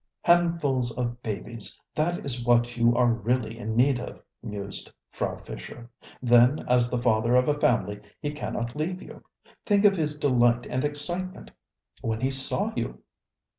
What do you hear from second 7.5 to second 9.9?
family he cannot leave you. Think